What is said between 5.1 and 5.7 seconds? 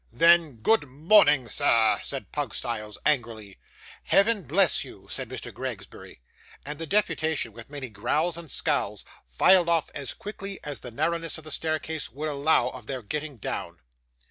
said Mr.